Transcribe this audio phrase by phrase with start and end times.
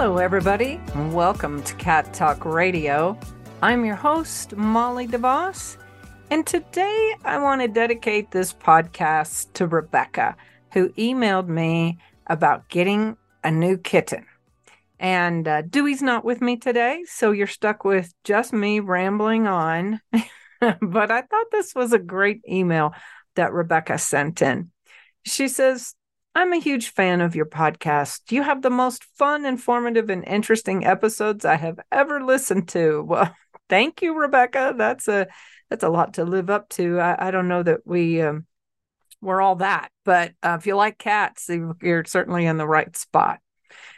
[0.00, 0.80] Hello, everybody.
[1.10, 3.18] Welcome to Cat Talk Radio.
[3.62, 5.76] I'm your host, Molly DeVoss,
[6.30, 10.36] and today I want to dedicate this podcast to Rebecca,
[10.72, 11.98] who emailed me
[12.28, 14.24] about getting a new kitten.
[15.00, 20.00] And uh, Dewey's not with me today, so you're stuck with just me rambling on.
[20.60, 22.94] but I thought this was a great email
[23.34, 24.70] that Rebecca sent in.
[25.24, 25.96] She says,
[26.34, 28.30] I'm a huge fan of your podcast.
[28.30, 33.02] You have the most fun, informative, and interesting episodes I have ever listened to.
[33.02, 33.34] Well,
[33.68, 34.74] thank you, Rebecca.
[34.76, 35.26] That's a
[35.68, 37.00] that's a lot to live up to.
[37.00, 38.46] I, I don't know that we um,
[39.20, 41.50] we're all that, but uh, if you like cats,
[41.82, 43.40] you're certainly in the right spot.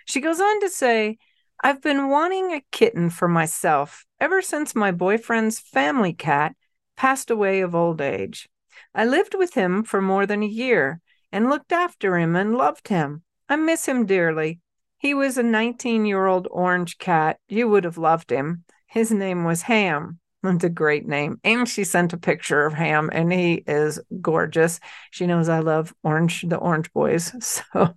[0.06, 1.18] She goes on to say,
[1.62, 6.54] I've been wanting a kitten for myself ever since my boyfriend's family cat
[6.96, 8.48] passed away of old age.
[8.94, 11.00] I lived with him for more than a year
[11.32, 13.22] and looked after him and loved him.
[13.48, 14.60] I miss him dearly.
[14.98, 17.38] He was a 19 year old orange cat.
[17.48, 18.64] You would have loved him.
[18.86, 20.18] His name was Ham.
[20.42, 21.38] That's a great name.
[21.44, 24.80] And she sent a picture of Ham, and he is gorgeous.
[25.10, 27.32] She knows I love orange, the orange boys.
[27.72, 27.94] So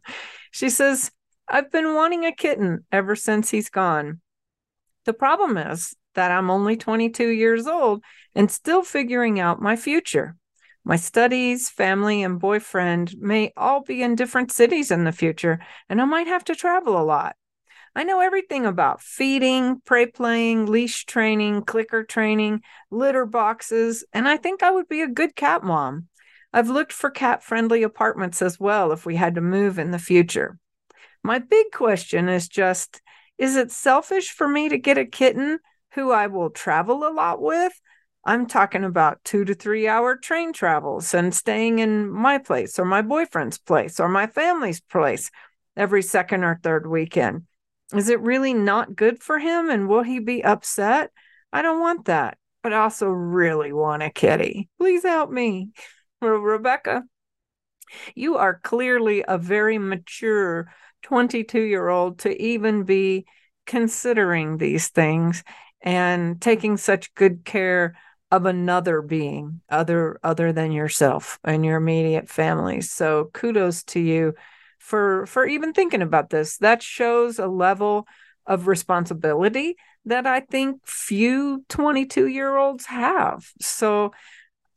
[0.52, 1.12] she says,
[1.48, 4.22] I've been wanting a kitten ever since he's gone.
[5.06, 8.04] The problem is that I'm only 22 years old
[8.36, 10.36] and still figuring out my future.
[10.86, 16.02] My studies, family, and boyfriend may all be in different cities in the future, and
[16.02, 17.38] I might have to travel a lot.
[17.96, 24.36] I know everything about feeding, prey playing, leash training, clicker training, litter boxes, and I
[24.36, 26.08] think I would be a good cat mom.
[26.52, 30.00] I've looked for cat friendly apartments as well if we had to move in the
[30.00, 30.58] future.
[31.24, 33.02] My big question is just
[33.38, 35.60] is it selfish for me to get a kitten
[35.94, 37.74] who I will travel a lot with?
[38.26, 42.86] I'm talking about two to three hour train travels and staying in my place or
[42.86, 45.30] my boyfriend's place or my family's place
[45.76, 47.44] every second or third weekend.
[47.94, 49.70] Is it really not good for him?
[49.70, 51.12] And will he be upset?
[51.52, 54.70] I don't want that, but I also really want a kitty.
[54.80, 55.72] Please help me.
[56.22, 57.04] Rebecca,
[58.16, 60.72] you are clearly a very mature
[61.04, 63.26] 22 year old to even be
[63.66, 65.44] considering these things
[65.82, 67.96] and taking such good care
[68.34, 72.82] of another being other other than yourself and your immediate family.
[72.82, 74.34] So kudos to you
[74.80, 76.58] for for even thinking about this.
[76.58, 78.08] That shows a level
[78.48, 83.46] of responsibility that i think few 22 year olds have.
[83.62, 84.14] So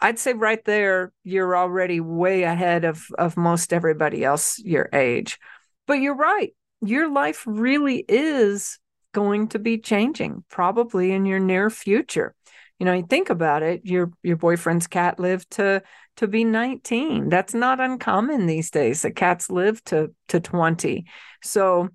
[0.02, 5.38] i'd say right there you're already way ahead of of most everybody else your age.
[5.86, 6.52] But you're right
[6.82, 8.78] your life really is
[9.14, 12.34] going to be changing probably in your near future
[12.78, 15.82] you know, you think about it, your your boyfriend's cat lived to
[16.16, 17.28] to be 19.
[17.28, 19.02] That's not uncommon these days.
[19.02, 21.06] The cats live to to 20.
[21.42, 21.88] So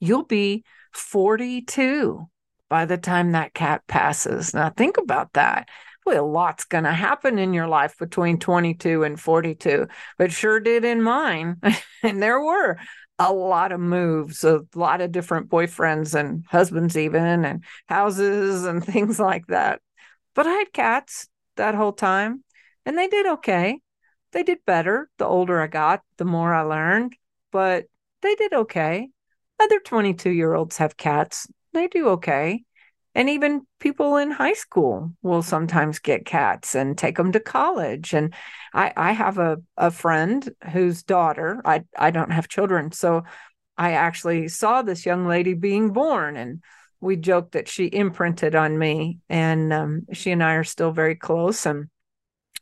[0.00, 2.28] you'll be 42
[2.68, 4.52] by the time that cat passes.
[4.52, 5.68] Now think about that.
[6.04, 10.60] Well, a lot's going to happen in your life between 22 and 42, but sure
[10.60, 11.56] did in mine.
[12.02, 12.78] and there were
[13.18, 18.84] a lot of moves, a lot of different boyfriends and husbands, even, and houses and
[18.84, 19.80] things like that.
[20.36, 22.44] But I had cats that whole time
[22.84, 23.80] and they did okay.
[24.32, 27.16] They did better the older I got, the more I learned,
[27.50, 27.86] but
[28.20, 29.08] they did okay.
[29.58, 32.62] Other 22 year olds have cats, they do okay.
[33.14, 38.12] And even people in high school will sometimes get cats and take them to college.
[38.12, 38.34] And
[38.74, 42.92] I, I have a, a friend whose daughter, I, I don't have children.
[42.92, 43.24] So
[43.78, 46.62] I actually saw this young lady being born and
[47.00, 51.14] we joked that she imprinted on me and um, she and i are still very
[51.14, 51.88] close and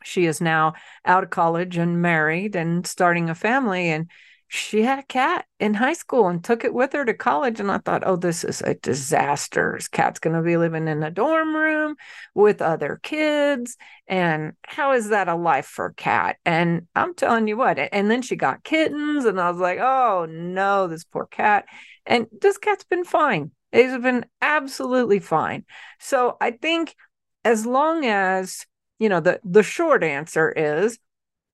[0.03, 0.73] she is now
[1.03, 4.09] out of college and married and starting a family and
[4.47, 7.71] she had a cat in high school and took it with her to college and
[7.71, 9.73] i thought oh this is a disaster.
[9.75, 11.95] This cat's going to be living in a dorm room
[12.33, 13.75] with other kids
[14.07, 16.37] and how is that a life for a cat?
[16.45, 20.27] And i'm telling you what and then she got kittens and i was like oh
[20.29, 21.65] no this poor cat.
[22.05, 25.65] And this cat's been fine it's been absolutely fine.
[25.99, 26.95] So I think
[27.43, 28.65] as long as,
[28.99, 30.97] you know, the, the short answer is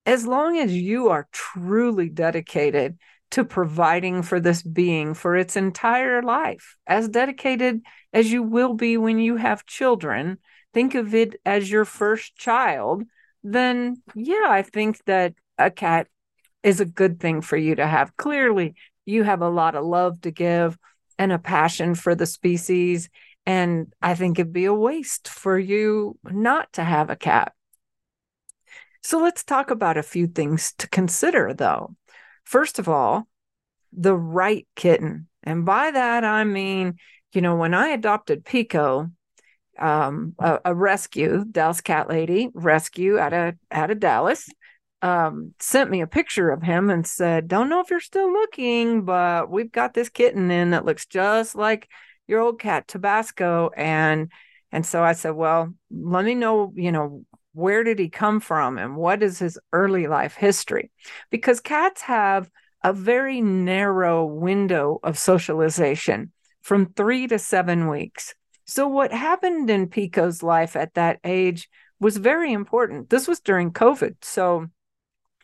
[0.06, 2.98] as long as you are truly dedicated
[3.32, 7.82] to providing for this being for its entire life, as dedicated
[8.14, 10.38] as you will be when you have children.
[10.74, 13.04] Think of it as your first child.
[13.44, 16.08] Then, yeah, I think that a cat
[16.62, 18.16] is a good thing for you to have.
[18.18, 18.76] Clearly,
[19.06, 20.78] you have a lot of love to give
[21.22, 23.08] and a passion for the species.
[23.46, 27.54] And I think it'd be a waste for you not to have a cat.
[29.04, 31.96] So let's talk about a few things to consider, though.
[32.44, 33.28] First of all,
[33.94, 35.28] the right kitten.
[35.44, 36.96] And by that, I mean,
[37.34, 39.12] you know, when I adopted Pico,
[39.78, 44.50] um, a, a, rescue, Dallas Cat Lady rescue out of out of Dallas,
[45.02, 49.04] um, sent me a picture of him and said, "Don't know if you're still looking,
[49.04, 51.90] but we've got this kitten in that looks just like
[52.28, 54.32] your old cat Tabasco." And
[54.72, 58.78] and so I said, "Well, let me know, you know, where did he come from
[58.78, 60.92] and what is his early life history?"
[61.30, 62.50] Because cats have
[62.84, 66.32] a very narrow window of socialization
[66.62, 68.34] from three to seven weeks.
[68.66, 71.70] So, what happened in Pico's life at that age
[72.00, 73.10] was very important.
[73.10, 74.16] This was during COVID.
[74.22, 74.68] So,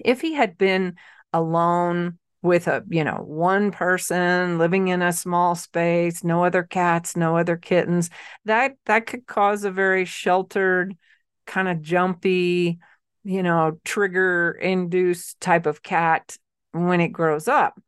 [0.03, 0.95] if he had been
[1.33, 7.17] alone with a you know one person living in a small space no other cats
[7.17, 8.09] no other kittens
[8.45, 10.95] that that could cause a very sheltered
[11.47, 12.79] kind of jumpy
[13.23, 16.37] you know trigger induced type of cat
[16.71, 17.79] when it grows up.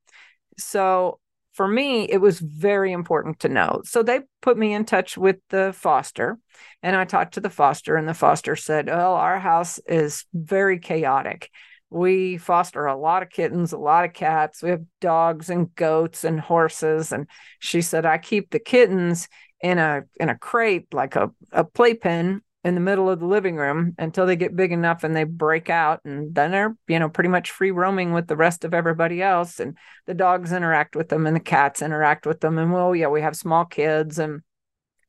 [0.58, 1.20] So
[1.54, 3.82] for me it was very important to know.
[3.86, 6.38] So they put me in touch with the foster
[6.84, 10.80] and i talked to the foster and the foster said oh our house is very
[10.80, 11.50] chaotic
[11.90, 14.62] we foster a lot of kittens, a lot of cats.
[14.62, 17.12] We have dogs and goats and horses.
[17.12, 17.28] And
[17.60, 19.28] she said, I keep the kittens
[19.62, 23.56] in a in a crate, like a, a playpen in the middle of the living
[23.56, 26.02] room until they get big enough and they break out.
[26.04, 29.60] And then they're, you know, pretty much free roaming with the rest of everybody else.
[29.60, 32.58] And the dogs interact with them and the cats interact with them.
[32.58, 34.42] And well, yeah, we have small kids and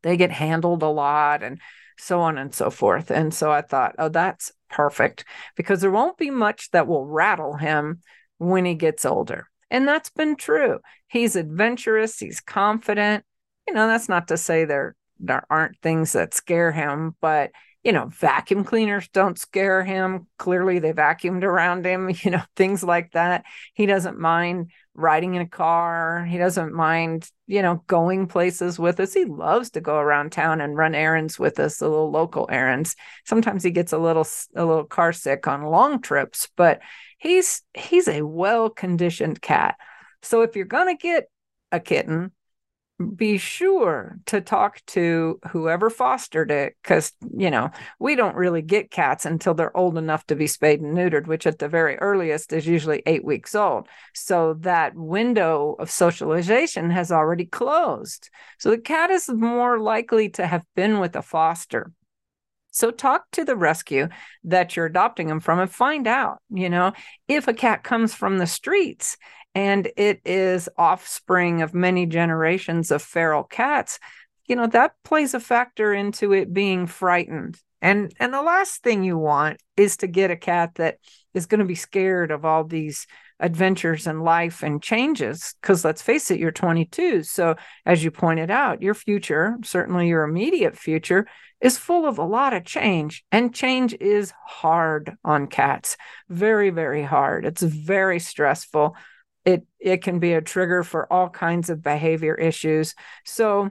[0.02, 1.60] they get handled a lot and
[2.00, 3.10] so on and so forth.
[3.10, 5.24] And so I thought, oh, that's perfect
[5.56, 8.00] because there won't be much that will rattle him
[8.38, 9.48] when he gets older.
[9.70, 10.80] And that's been true.
[11.08, 13.24] He's adventurous, he's confident.
[13.68, 17.50] You know, that's not to say there there aren't things that scare him, but
[17.82, 20.26] you know, vacuum cleaners don't scare him.
[20.38, 23.44] Clearly, they vacuumed around him, you know, things like that.
[23.74, 26.24] He doesn't mind riding in a car.
[26.24, 29.14] He doesn't mind, you know, going places with us.
[29.14, 32.96] He loves to go around town and run errands with us, the little local errands.
[33.24, 36.80] Sometimes he gets a little a little car sick on long trips, but
[37.18, 39.76] he's he's a well-conditioned cat.
[40.22, 41.30] So if you're going to get
[41.72, 42.32] a kitten,
[43.16, 48.90] be sure to talk to whoever fostered it because you know we don't really get
[48.90, 52.52] cats until they're old enough to be spayed and neutered which at the very earliest
[52.52, 53.88] is usually eight weeks old.
[54.14, 58.28] So that window of socialization has already closed.
[58.58, 61.92] So the cat is more likely to have been with a foster
[62.70, 64.08] so talk to the rescue
[64.44, 66.92] that you're adopting them from and find out, you know,
[67.28, 69.16] if a cat comes from the streets
[69.54, 73.98] and it is offspring of many generations of feral cats,
[74.46, 77.58] you know, that plays a factor into it being frightened.
[77.82, 80.98] And and the last thing you want is to get a cat that
[81.34, 83.06] is going to be scared of all these
[83.40, 88.50] adventures and life and changes because let's face it you're 22 so as you pointed
[88.50, 91.26] out your future certainly your immediate future
[91.60, 95.96] is full of a lot of change and change is hard on cats.
[96.28, 97.44] Very very hard.
[97.44, 98.96] It's very stressful.
[99.44, 102.94] It it can be a trigger for all kinds of behavior issues.
[103.24, 103.70] So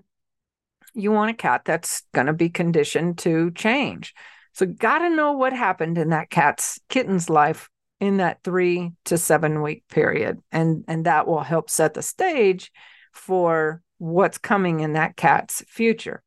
[0.93, 4.13] you want a cat that's going to be conditioned to change.
[4.53, 9.18] So got to know what happened in that cat's kitten's life in that 3 to
[9.18, 12.72] 7 week period and and that will help set the stage
[13.13, 16.24] for what's coming in that cat's future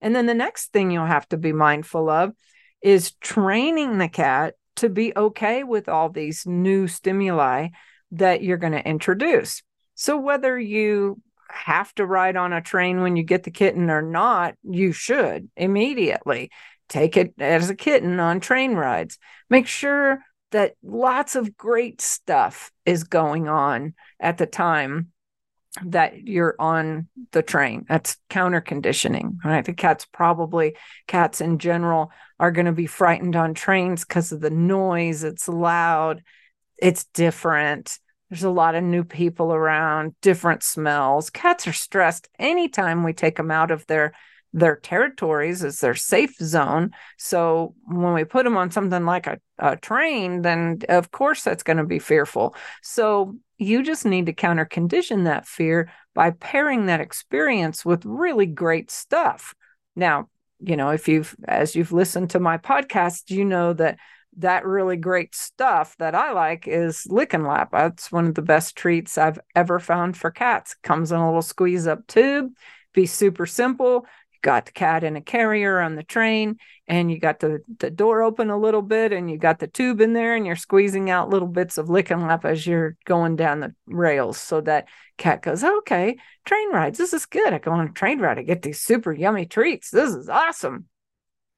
[0.00, 2.32] and then the next thing you'll have to be mindful of
[2.82, 7.68] is training the cat to be okay with all these new stimuli
[8.10, 9.62] that you're going to introduce.
[9.94, 14.02] So whether you have to ride on a train when you get the kitten or
[14.02, 16.50] not, you should immediately
[16.88, 19.18] take it as a kitten on train rides.
[19.48, 20.20] Make sure
[20.52, 25.08] that lots of great stuff is going on at the time
[25.84, 27.86] that you're on the train.
[27.88, 29.64] That's counter conditioning, right?
[29.64, 34.40] The cats probably, cats in general, are going to be frightened on trains because of
[34.40, 35.24] the noise.
[35.24, 36.22] It's loud,
[36.76, 37.98] it's different.
[38.28, 41.30] There's a lot of new people around, different smells.
[41.30, 44.12] Cats are stressed anytime we take them out of their
[44.52, 46.90] their territories as their safe zone.
[47.16, 51.62] So when we put them on something like a, a train, then of course that's
[51.62, 52.54] going to be fearful.
[52.82, 58.46] So You just need to counter condition that fear by pairing that experience with really
[58.46, 59.54] great stuff.
[59.94, 60.28] Now,
[60.58, 63.98] you know, if you've, as you've listened to my podcast, you know that
[64.38, 67.68] that really great stuff that I like is lick and lap.
[67.70, 70.74] That's one of the best treats I've ever found for cats.
[70.82, 72.50] Comes in a little squeeze up tube,
[72.94, 74.06] be super simple
[74.42, 76.58] got the cat in a carrier on the train
[76.88, 80.00] and you got the, the door open a little bit and you got the tube
[80.00, 83.36] in there and you're squeezing out little bits of lick and lap as you're going
[83.36, 87.52] down the rails so that cat goes okay train rides this is good.
[87.52, 89.90] I go on a train ride i get these super yummy treats.
[89.90, 90.86] This is awesome.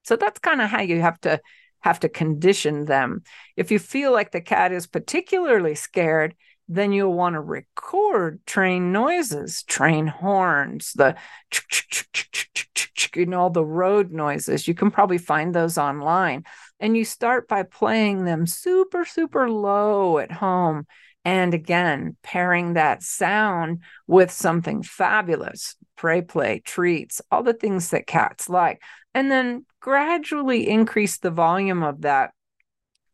[0.05, 1.41] So that's kind of how you have to
[1.81, 3.23] have to condition them.
[3.57, 6.35] If you feel like the cat is particularly scared
[6.69, 11.15] then you'll want to record train noises, train horns, the
[13.15, 14.67] you know, all the road noises.
[14.67, 16.45] You can probably find those online.
[16.81, 20.87] And you start by playing them super, super low at home.
[21.25, 28.07] And again, pairing that sound with something fabulous, prey play, treats, all the things that
[28.07, 28.83] cats like.
[29.15, 32.33] And then gradually increase the volume of that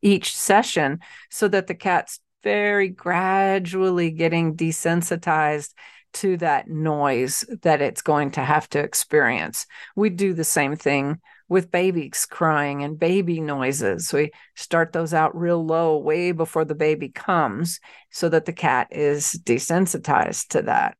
[0.02, 1.00] each session
[1.30, 5.74] so that the cat's very gradually getting desensitized
[6.14, 9.66] to that noise that it's going to have to experience.
[9.96, 14.12] We do the same thing with babies crying and baby noises.
[14.12, 18.88] We start those out real low, way before the baby comes, so that the cat
[18.92, 20.96] is desensitized to that.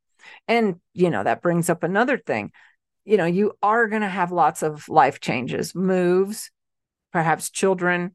[0.49, 2.51] And, you know, that brings up another thing.
[3.05, 6.51] You know, you are going to have lots of life changes, moves,
[7.13, 8.15] perhaps children,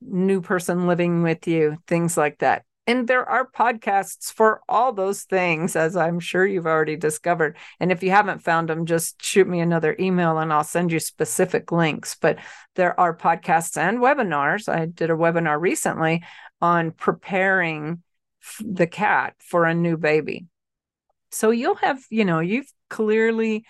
[0.00, 2.65] new person living with you, things like that.
[2.86, 7.56] And there are podcasts for all those things, as I'm sure you've already discovered.
[7.80, 11.00] And if you haven't found them, just shoot me another email and I'll send you
[11.00, 12.16] specific links.
[12.20, 12.38] But
[12.76, 14.68] there are podcasts and webinars.
[14.68, 16.22] I did a webinar recently
[16.60, 18.02] on preparing
[18.60, 20.46] the cat for a new baby.
[21.32, 23.66] So you'll have, you know, you've clearly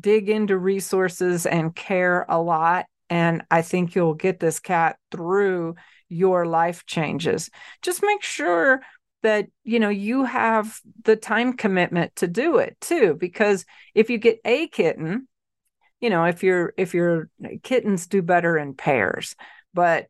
[0.00, 2.86] dig into resources and care a lot.
[3.08, 5.76] And I think you'll get this cat through
[6.12, 7.50] your life changes.
[7.80, 8.80] Just make sure
[9.22, 13.64] that you know you have the time commitment to do it too because
[13.94, 15.28] if you get a kitten
[16.00, 17.30] you know if you're if your
[17.62, 19.34] kittens do better in pairs
[19.72, 20.06] but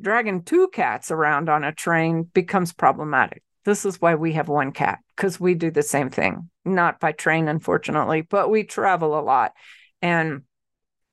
[0.00, 3.42] dragging two cats around on a train becomes problematic.
[3.64, 6.48] This is why we have one cat because we do the same thing.
[6.64, 9.52] Not by train unfortunately but we travel a lot.
[10.00, 10.42] And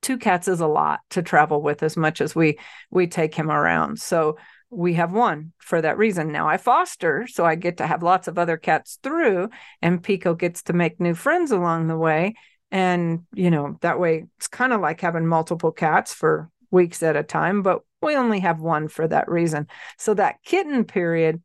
[0.02, 2.58] two cats is a lot to travel with as much as we
[2.90, 4.00] we take him around.
[4.00, 4.38] So
[4.70, 6.32] we have one for that reason.
[6.32, 9.50] Now i foster so i get to have lots of other cats through
[9.82, 12.36] and pico gets to make new friends along the way.
[12.72, 17.16] And you know that way it's kind of like having multiple cats for weeks at
[17.16, 19.68] a time but we only have one for that reason.
[19.98, 21.42] So that kitten period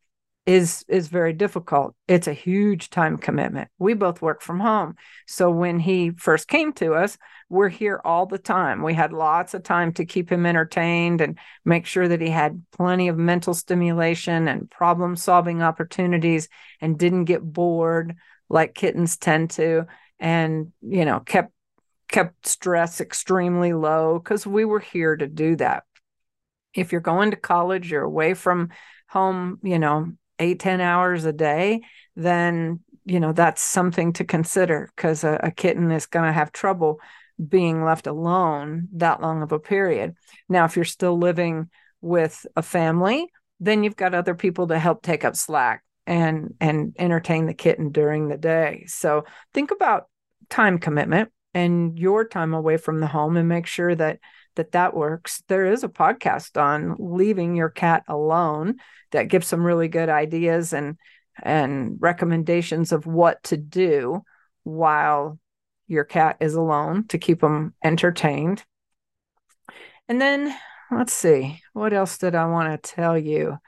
[0.46, 1.94] is is very difficult.
[2.06, 3.68] It's a huge time commitment.
[3.78, 4.96] We both work from home.
[5.26, 7.16] So when he first came to us
[7.48, 8.82] we're here all the time.
[8.82, 12.62] We had lots of time to keep him entertained and make sure that he had
[12.72, 16.48] plenty of mental stimulation and problem solving opportunities
[16.80, 18.16] and didn't get bored
[18.48, 19.86] like kittens tend to
[20.18, 21.52] and you know kept
[22.08, 25.84] kept stress extremely low cuz we were here to do that.
[26.74, 28.70] If you're going to college you're away from
[29.08, 31.82] home you know eight ten hours a day,
[32.16, 36.52] then you know that's something to consider because a, a kitten is going to have
[36.52, 37.00] trouble
[37.48, 40.14] being left alone that long of a period.
[40.48, 41.68] Now, if you're still living
[42.00, 43.28] with a family,
[43.60, 47.90] then you've got other people to help take up slack and and entertain the kitten
[47.90, 48.84] during the day.
[48.86, 50.08] So think about
[50.50, 54.18] time commitment and your time away from the home and make sure that
[54.56, 55.42] that that works.
[55.48, 58.76] There is a podcast on leaving your cat alone
[59.12, 60.96] that gives some really good ideas and
[61.42, 64.22] and recommendations of what to do
[64.62, 65.38] while
[65.88, 68.64] your cat is alone to keep them entertained.
[70.08, 70.54] And then
[70.90, 73.58] let's see, what else did I want to tell you?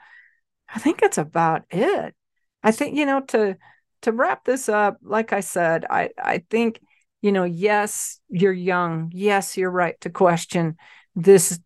[0.73, 2.15] I think it's about it.
[2.63, 3.57] I think you know to
[4.01, 6.79] to wrap this up, like I said, I I think
[7.21, 9.11] you know, yes, you're young.
[9.13, 10.77] Yes, you're right to question
[11.15, 11.59] this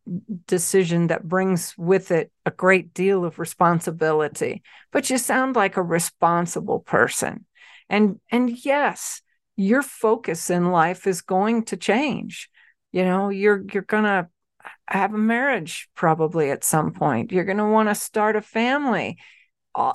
[0.47, 4.63] decision that brings with it a great deal of responsibility.
[4.91, 7.45] But you sound like a responsible person.
[7.89, 9.21] And and yes,
[9.57, 12.49] your focus in life is going to change.
[12.93, 14.29] You know, you're you're going to
[14.87, 17.33] have a marriage probably at some point.
[17.33, 19.17] You're going to want to start a family.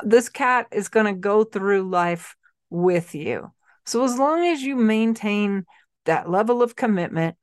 [0.05, 2.37] This cat is going to go through life
[2.69, 3.53] with you
[3.87, 5.65] so as long as you maintain
[6.05, 7.37] that level of commitment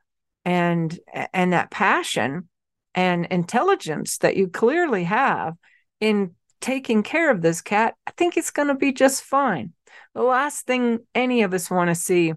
[0.45, 0.97] and
[1.33, 2.49] and that passion
[2.95, 5.55] and intelligence that you clearly have
[5.99, 9.73] in taking care of this cat, I think it's going to be just fine.
[10.13, 12.33] The last thing any of us want to see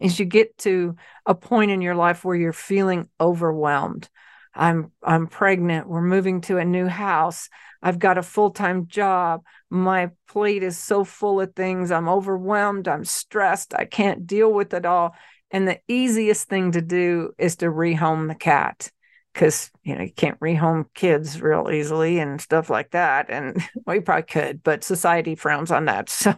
[0.00, 4.08] is you get to a point in your life where you're feeling overwhelmed.
[4.54, 5.88] I'm I'm pregnant.
[5.88, 7.48] We're moving to a new house.
[7.82, 9.42] I've got a full-time job.
[9.68, 11.90] My plate is so full of things.
[11.90, 12.88] I'm overwhelmed.
[12.88, 13.74] I'm stressed.
[13.74, 15.14] I can't deal with it all.
[15.50, 18.90] And the easiest thing to do is to rehome the cat
[19.32, 24.00] because you know you can't rehome kids real easily and stuff like that and well
[24.00, 26.34] probably could but society frowns on that so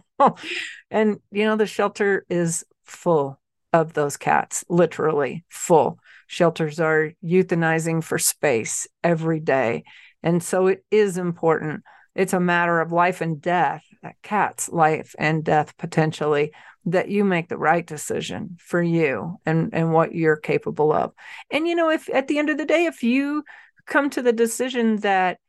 [0.89, 3.39] and you know the shelter is full
[3.71, 9.83] of those cats literally full shelters are euthanizing for space every day.
[10.21, 11.83] And so it is important.
[12.15, 16.51] It's a matter of life and death that cat's life and death potentially
[16.85, 21.13] that you make the right decision for you and and what you're capable of.
[21.51, 23.43] And you know if at the end of the day if you
[23.85, 25.39] come to the decision that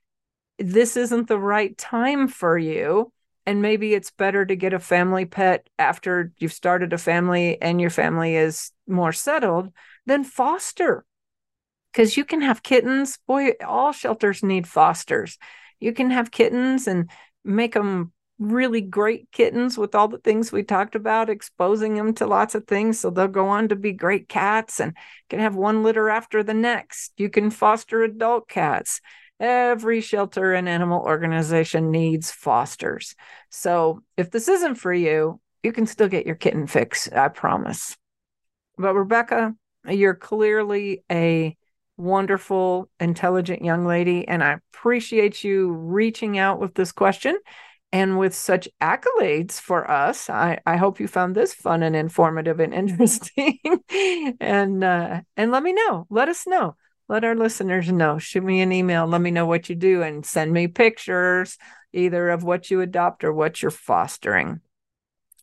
[0.59, 3.13] this isn't the right time for you
[3.47, 7.81] and maybe it's better to get a family pet after you've started a family and
[7.81, 9.73] your family is more settled
[10.09, 11.05] then foster
[11.93, 15.39] because you can have kittens boy all shelters need fosters
[15.81, 17.11] you can have kittens and
[17.45, 22.27] make them really great kittens with all the things we talked about, exposing them to
[22.27, 23.01] lots of things.
[23.01, 24.97] So they'll go on to be great cats and
[25.29, 27.13] can have one litter after the next.
[27.17, 29.01] You can foster adult cats.
[29.41, 33.15] Every shelter and animal organization needs fosters.
[33.51, 37.97] So if this isn't for you, you can still get your kitten fix, I promise.
[38.77, 39.55] But Rebecca,
[39.87, 41.57] you're clearly a
[41.97, 47.39] wonderful, intelligent young lady, and I appreciate you reaching out with this question
[47.93, 50.29] and with such accolades for us.
[50.29, 53.59] I, I hope you found this fun and informative and interesting.
[54.41, 56.07] And uh, and let me know.
[56.11, 56.77] Let us know.
[57.09, 58.19] Let our listeners know.
[58.19, 59.07] Shoot me an email.
[59.07, 61.57] Let me know what you do and send me pictures
[61.93, 64.61] either of what you adopt or what you're fostering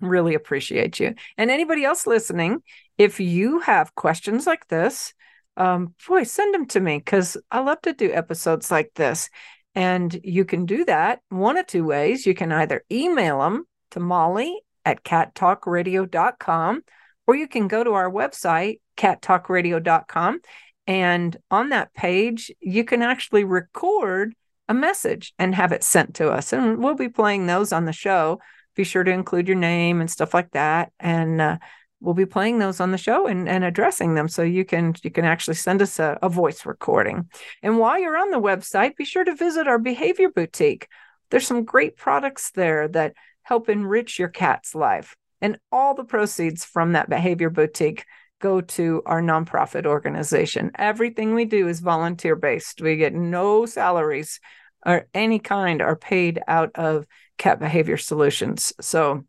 [0.02, 2.62] really appreciate you and anybody else listening
[2.98, 5.14] if you have questions like this
[5.58, 9.30] um, boy send them to me because i love to do episodes like this
[9.76, 12.26] and you can do that one of two ways.
[12.26, 16.84] You can either email them to Molly at cattalkradio.com,
[17.28, 20.40] or you can go to our website, cattalkradio.com.
[20.88, 24.34] And on that page, you can actually record
[24.70, 26.54] a message and have it sent to us.
[26.54, 28.40] And we'll be playing those on the show.
[28.76, 30.92] Be sure to include your name and stuff like that.
[31.00, 31.58] And uh,
[32.00, 34.28] we'll be playing those on the show and, and addressing them.
[34.28, 37.30] So you can you can actually send us a, a voice recording.
[37.64, 40.88] And while you're on the website be sure to visit our behavior boutique.
[41.32, 45.16] There's some great products there that help enrich your cat's life.
[45.42, 48.06] And all the proceeds from that behavior boutique
[48.40, 50.72] go to our nonprofit organization.
[50.76, 54.40] Everything we do is volunteer based we get no salaries
[54.86, 57.06] or any kind are paid out of
[57.38, 59.24] cat behavior solutions so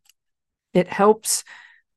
[0.72, 1.44] it helps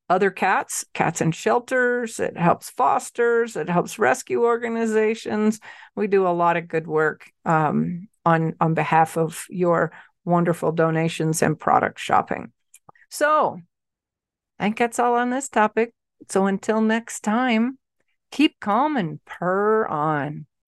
[0.10, 5.60] other cats, cats in shelters, it helps fosters, it helps rescue organizations.
[5.96, 9.92] We do a lot of good work um, on, on behalf of your
[10.26, 12.52] wonderful donations and product shopping.
[13.10, 13.62] So
[14.58, 15.94] I think that's all on this topic.
[16.28, 17.78] So until next time,
[18.32, 20.48] keep calm and purr on.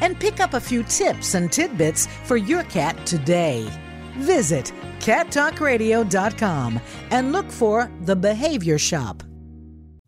[0.00, 3.68] and pick up a few tips and tidbits for your cat today.
[4.16, 6.80] Visit cattalkradio.com
[7.10, 9.22] and look for The Behavior Shop.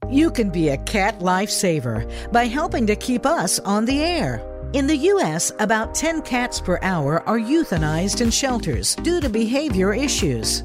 [0.09, 4.47] You can be a cat lifesaver by helping to keep us on the air.
[4.73, 9.95] In the U.S., about 10 cats per hour are euthanized in shelters due to behavior
[9.95, 10.65] issues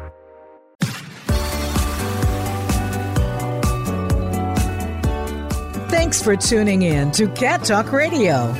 [6.01, 8.55] Thanks for tuning in to Cat Talk Radio.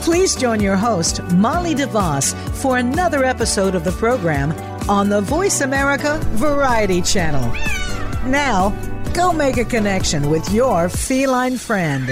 [0.00, 4.52] Please join your host, Molly DeVoss, for another episode of the program
[4.88, 7.52] on the Voice America Variety Channel.
[8.30, 8.70] Now,
[9.12, 12.08] go make a connection with your feline friend.